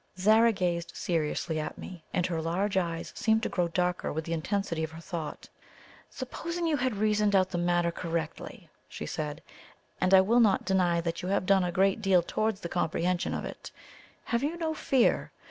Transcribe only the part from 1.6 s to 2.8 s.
me, and her large